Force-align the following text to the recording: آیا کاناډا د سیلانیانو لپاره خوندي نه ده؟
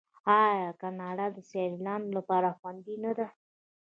آیا 0.43 0.69
کاناډا 0.81 1.27
د 1.33 1.37
سیلانیانو 1.49 2.07
لپاره 2.17 2.55
خوندي 2.57 2.95
نه 3.03 3.11
ده؟ 3.17 3.27